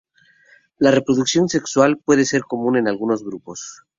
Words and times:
La 0.79 0.89
reproducción 0.89 1.47
sexual 1.47 1.99
puede 2.03 2.25
ser 2.25 2.41
común 2.41 2.75
en 2.75 2.87
algunos 2.87 3.23
grupos. 3.23 3.83